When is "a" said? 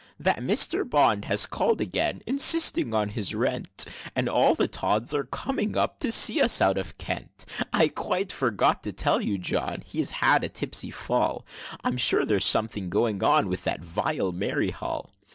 10.43-10.49